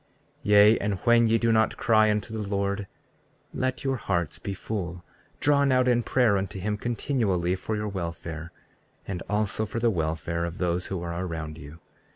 [0.01, 0.07] 34:27
[0.41, 2.87] Yea, and when you do not cry unto the Lord,
[3.53, 5.03] let your hearts be full,
[5.39, 8.51] drawn out in prayer unto him continually for your welfare,
[9.07, 11.79] and also for the welfare of those who are around you.